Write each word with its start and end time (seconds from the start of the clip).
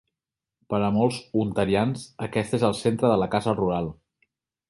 Per 0.73 0.77
a 0.85 0.87
molts 0.95 1.19
ontarians, 1.43 2.07
aquest 2.27 2.57
és 2.59 2.65
el 2.71 2.75
centre 2.79 3.13
de 3.13 3.21
la 3.25 3.31
casa 3.35 3.57
rural. 3.61 3.93